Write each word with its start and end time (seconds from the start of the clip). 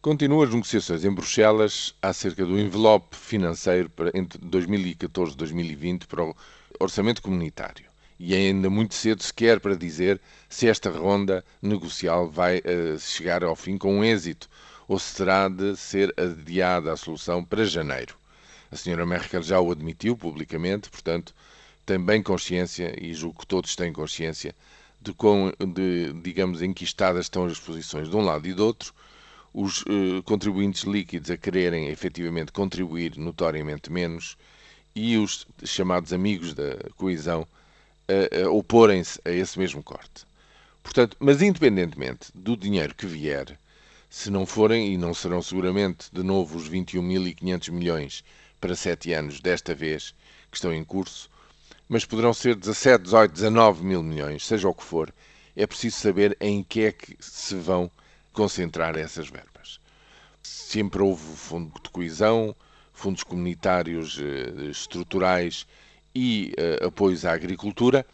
Continuam 0.00 0.42
as 0.42 0.54
negociações 0.54 1.04
em 1.04 1.10
Bruxelas 1.10 1.92
acerca 2.00 2.46
do 2.46 2.56
envelope 2.56 3.16
financeiro 3.16 3.90
para, 3.90 4.16
entre 4.16 4.38
2014 4.38 5.32
e 5.32 5.36
2020 5.36 6.06
para 6.06 6.22
o 6.22 6.36
orçamento 6.78 7.20
comunitário. 7.20 7.84
E 8.16 8.32
é 8.32 8.36
ainda 8.36 8.70
muito 8.70 8.94
cedo 8.94 9.24
sequer 9.24 9.58
para 9.58 9.74
dizer 9.74 10.20
se 10.48 10.68
esta 10.68 10.88
ronda 10.88 11.44
negocial 11.60 12.30
vai 12.30 12.58
uh, 12.58 12.96
chegar 12.96 13.42
ao 13.42 13.56
fim 13.56 13.76
com 13.76 13.98
um 13.98 14.04
êxito 14.04 14.48
ou 14.86 15.00
se 15.00 15.16
terá 15.16 15.48
de 15.48 15.74
ser 15.74 16.14
adiada 16.16 16.92
a 16.92 16.96
solução 16.96 17.44
para 17.44 17.64
janeiro. 17.64 18.14
A 18.70 18.76
senhora 18.76 19.04
Merkel 19.04 19.42
já 19.42 19.58
o 19.58 19.72
admitiu 19.72 20.16
publicamente, 20.16 20.88
portanto, 20.90 21.34
tem 21.84 21.98
bem 21.98 22.22
consciência, 22.22 22.94
e 23.04 23.12
julgo 23.12 23.40
que 23.40 23.46
todos 23.48 23.74
têm 23.74 23.92
consciência, 23.92 24.54
de 25.00 25.12
quão, 25.12 25.52
de, 25.74 26.12
digamos, 26.22 26.62
enquistadas 26.62 27.24
estão 27.24 27.46
as 27.46 27.58
posições 27.58 28.08
de 28.08 28.14
um 28.14 28.20
lado 28.20 28.46
e 28.46 28.54
do 28.54 28.64
outro 28.64 28.94
os 29.52 29.82
uh, 29.82 30.22
contribuintes 30.24 30.84
líquidos 30.84 31.30
a 31.30 31.36
quererem 31.36 31.88
efetivamente 31.88 32.52
contribuir 32.52 33.16
notoriamente 33.16 33.90
menos 33.90 34.36
e 34.94 35.16
os 35.16 35.46
chamados 35.64 36.12
amigos 36.12 36.54
da 36.54 36.76
coesão 36.96 37.46
a, 38.08 38.44
a 38.44 38.50
oporem-se 38.50 39.20
a 39.24 39.30
esse 39.30 39.58
mesmo 39.58 39.82
corte. 39.82 40.26
Portanto, 40.82 41.16
mas 41.20 41.42
independentemente 41.42 42.30
do 42.34 42.56
dinheiro 42.56 42.94
que 42.94 43.06
vier, 43.06 43.58
se 44.10 44.30
não 44.30 44.46
forem, 44.46 44.92
e 44.94 44.96
não 44.96 45.12
serão 45.12 45.42
seguramente 45.42 46.08
de 46.12 46.22
novo 46.22 46.56
os 46.56 46.68
21.500 46.68 47.70
milhões 47.70 48.24
para 48.60 48.74
sete 48.74 49.12
anos 49.12 49.40
desta 49.40 49.74
vez 49.74 50.14
que 50.50 50.56
estão 50.56 50.72
em 50.72 50.82
curso, 50.82 51.30
mas 51.88 52.04
poderão 52.04 52.32
ser 52.32 52.54
17, 52.54 53.04
18, 53.04 53.32
19 53.32 53.84
mil 53.84 54.02
milhões, 54.02 54.46
seja 54.46 54.68
o 54.68 54.74
que 54.74 54.82
for, 54.82 55.12
é 55.54 55.66
preciso 55.66 55.96
saber 55.96 56.36
em 56.40 56.62
que 56.62 56.82
é 56.82 56.92
que 56.92 57.16
se 57.20 57.54
vão 57.54 57.90
concentrar 58.38 58.96
essas 58.96 59.28
verbas. 59.28 59.80
Sempre 60.40 61.02
houve 61.02 61.24
fundo 61.34 61.72
de 61.82 61.90
coesão, 61.90 62.54
fundos 62.92 63.24
comunitários 63.24 64.16
eh, 64.20 64.70
estruturais 64.70 65.66
e 66.14 66.54
uh, 66.56 66.86
apoios 66.86 67.24
à 67.24 67.32
agricultura, 67.32 68.06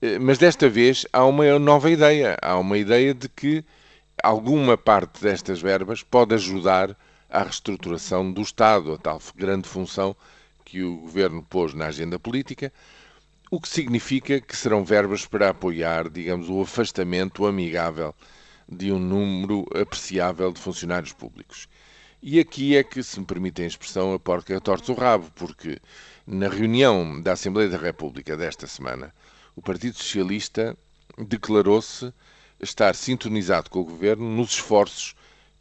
eh, 0.00 0.16
mas 0.20 0.38
desta 0.38 0.68
vez 0.68 1.04
há 1.12 1.24
uma 1.24 1.58
nova 1.58 1.90
ideia. 1.90 2.38
Há 2.40 2.56
uma 2.56 2.78
ideia 2.78 3.12
de 3.12 3.28
que 3.28 3.64
alguma 4.22 4.78
parte 4.78 5.20
destas 5.20 5.60
verbas 5.60 6.04
pode 6.04 6.36
ajudar 6.36 6.96
à 7.28 7.42
reestruturação 7.42 8.32
do 8.32 8.42
Estado, 8.42 8.92
a 8.92 8.98
tal 8.98 9.20
grande 9.34 9.68
função 9.68 10.14
que 10.64 10.84
o 10.84 10.98
governo 10.98 11.42
pôs 11.42 11.74
na 11.74 11.86
agenda 11.86 12.16
política, 12.16 12.72
o 13.50 13.60
que 13.60 13.68
significa 13.68 14.40
que 14.40 14.56
serão 14.56 14.84
verbas 14.84 15.26
para 15.26 15.48
apoiar, 15.48 16.08
digamos, 16.08 16.48
o 16.48 16.60
afastamento 16.60 17.44
amigável 17.44 18.14
de 18.72 18.90
um 18.90 18.98
número 18.98 19.66
apreciável 19.74 20.50
de 20.50 20.60
funcionários 20.60 21.12
públicos. 21.12 21.68
E 22.22 22.38
aqui 22.38 22.76
é 22.76 22.82
que, 22.82 23.02
se 23.02 23.18
me 23.20 23.26
permitem 23.26 23.64
a 23.64 23.68
expressão, 23.68 24.14
a 24.14 24.18
porca 24.18 24.60
torce 24.60 24.90
o 24.90 24.94
rabo, 24.94 25.30
porque 25.34 25.78
na 26.26 26.48
reunião 26.48 27.20
da 27.20 27.32
Assembleia 27.32 27.68
da 27.68 27.76
República 27.76 28.36
desta 28.36 28.66
semana, 28.66 29.12
o 29.54 29.60
Partido 29.60 29.96
Socialista 29.96 30.76
declarou-se 31.18 32.12
estar 32.60 32.94
sintonizado 32.94 33.68
com 33.68 33.80
o 33.80 33.84
Governo 33.84 34.24
nos 34.24 34.52
esforços 34.52 35.14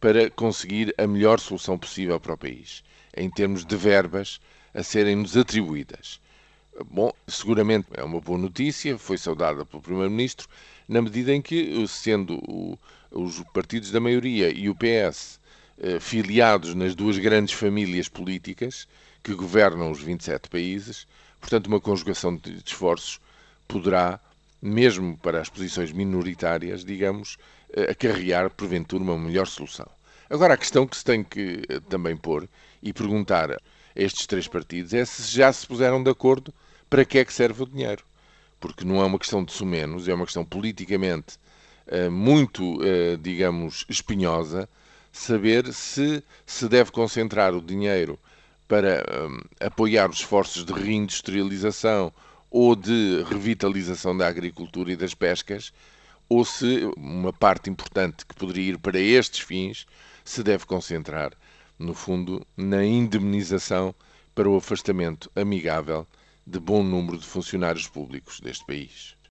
para 0.00 0.30
conseguir 0.30 0.94
a 0.98 1.06
melhor 1.06 1.40
solução 1.40 1.78
possível 1.78 2.18
para 2.20 2.34
o 2.34 2.38
país, 2.38 2.82
em 3.16 3.30
termos 3.30 3.64
de 3.64 3.76
verbas 3.76 4.40
a 4.74 4.82
serem-nos 4.82 5.36
atribuídas. 5.36 6.20
Bom, 6.86 7.12
seguramente 7.26 7.88
é 7.94 8.04
uma 8.04 8.20
boa 8.20 8.38
notícia, 8.38 8.96
foi 8.96 9.18
saudada 9.18 9.66
pelo 9.66 9.82
Primeiro-Ministro, 9.82 10.46
na 10.86 11.02
medida 11.02 11.34
em 11.34 11.42
que, 11.42 11.84
sendo 11.88 12.36
o, 12.48 12.78
os 13.10 13.42
partidos 13.52 13.90
da 13.90 13.98
maioria 13.98 14.48
e 14.48 14.68
o 14.68 14.76
PS 14.76 15.40
eh, 15.80 15.98
filiados 15.98 16.74
nas 16.74 16.94
duas 16.94 17.18
grandes 17.18 17.52
famílias 17.54 18.08
políticas 18.08 18.86
que 19.24 19.34
governam 19.34 19.90
os 19.90 20.00
27 20.00 20.48
países, 20.48 21.04
portanto, 21.40 21.66
uma 21.66 21.80
conjugação 21.80 22.36
de 22.36 22.62
esforços 22.64 23.18
poderá, 23.66 24.20
mesmo 24.62 25.16
para 25.18 25.40
as 25.40 25.48
posições 25.48 25.90
minoritárias, 25.90 26.84
digamos, 26.84 27.38
eh, 27.72 27.90
acarrear, 27.90 28.50
porventura, 28.50 29.02
uma 29.02 29.18
melhor 29.18 29.48
solução. 29.48 29.88
Agora, 30.30 30.54
a 30.54 30.58
questão 30.58 30.86
que 30.86 30.96
se 30.96 31.04
tem 31.04 31.24
que 31.24 31.64
eh, 31.68 31.80
também 31.88 32.16
pôr 32.16 32.48
e 32.80 32.92
perguntar 32.92 33.50
a 33.50 33.58
estes 33.96 34.28
três 34.28 34.46
partidos 34.46 34.94
é 34.94 35.04
se 35.04 35.24
já 35.36 35.52
se 35.52 35.66
puseram 35.66 36.00
de 36.00 36.10
acordo 36.10 36.54
para 36.88 37.04
que 37.04 37.18
é 37.18 37.24
que 37.24 37.32
serve 37.32 37.62
o 37.62 37.66
dinheiro. 37.66 38.04
Porque 38.60 38.84
não 38.84 39.00
é 39.00 39.04
uma 39.04 39.18
questão 39.18 39.44
de 39.44 39.52
sumenos, 39.52 40.08
é 40.08 40.14
uma 40.14 40.24
questão 40.24 40.44
politicamente 40.44 41.36
uh, 41.86 42.10
muito, 42.10 42.80
uh, 42.80 43.16
digamos, 43.20 43.84
espinhosa, 43.88 44.68
saber 45.12 45.72
se 45.72 46.22
se 46.46 46.68
deve 46.68 46.90
concentrar 46.90 47.54
o 47.54 47.60
dinheiro 47.60 48.18
para 48.66 49.02
um, 49.26 49.40
apoiar 49.60 50.10
os 50.10 50.18
esforços 50.18 50.64
de 50.64 50.72
reindustrialização 50.72 52.12
ou 52.50 52.76
de 52.76 53.22
revitalização 53.28 54.16
da 54.16 54.26
agricultura 54.26 54.92
e 54.92 54.96
das 54.96 55.14
pescas, 55.14 55.72
ou 56.28 56.44
se 56.44 56.90
uma 56.96 57.32
parte 57.32 57.70
importante 57.70 58.26
que 58.26 58.34
poderia 58.34 58.72
ir 58.72 58.78
para 58.78 58.98
estes 58.98 59.40
fins 59.40 59.86
se 60.24 60.42
deve 60.42 60.66
concentrar, 60.66 61.32
no 61.78 61.94
fundo, 61.94 62.46
na 62.56 62.84
indemnização 62.84 63.94
para 64.34 64.48
o 64.48 64.56
afastamento 64.56 65.30
amigável 65.34 66.06
de 66.48 66.58
bom 66.58 66.82
número 66.82 67.18
de 67.18 67.26
funcionários 67.26 67.86
públicos 67.86 68.40
deste 68.40 68.64
país. 68.64 69.17